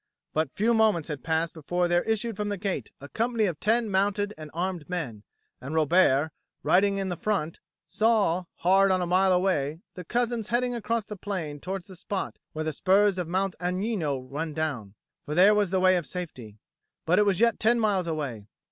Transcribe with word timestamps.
But 0.33 0.49
few 0.51 0.73
moments 0.73 1.09
had 1.09 1.21
passed 1.23 1.53
before 1.53 1.87
there 1.87 2.01
issued 2.01 2.35
from 2.35 2.49
the 2.49 2.57
gate 2.57 2.89
a 2.99 3.07
company 3.07 3.45
of 3.45 3.59
ten 3.59 3.87
mounted 3.91 4.33
and 4.35 4.49
armed 4.51 4.89
men, 4.89 5.21
and 5.61 5.75
Robert, 5.75 6.31
riding 6.63 6.97
in 6.97 7.09
their 7.09 7.15
front, 7.15 7.59
saw, 7.87 8.45
hard 8.55 8.89
on 8.89 9.03
a 9.03 9.05
mile 9.05 9.31
away, 9.31 9.81
the 9.93 10.03
cousins 10.03 10.47
heading 10.47 10.73
across 10.73 11.05
the 11.05 11.15
plain 11.15 11.59
towards 11.59 11.85
the 11.85 11.95
spot 11.95 12.39
where 12.51 12.65
the 12.65 12.73
spurs 12.73 13.19
of 13.19 13.27
Mount 13.27 13.53
Agnino 13.59 14.17
run 14.27 14.55
down; 14.55 14.95
for 15.23 15.35
there 15.35 15.53
was 15.53 15.69
the 15.69 15.79
way 15.79 15.95
of 15.97 16.07
safety. 16.07 16.57
But 17.05 17.19
it 17.19 17.25
was 17.27 17.39
yet 17.39 17.59
ten 17.59 17.79
miles 17.79 18.07
away. 18.07 18.47